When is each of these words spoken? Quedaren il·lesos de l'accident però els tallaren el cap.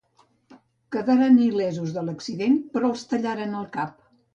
Quedaren 0.95 1.39
il·lesos 1.49 1.95
de 2.01 2.07
l'accident 2.11 2.59
però 2.77 2.95
els 2.97 3.09
tallaren 3.15 3.59
el 3.65 3.75
cap. 3.81 4.07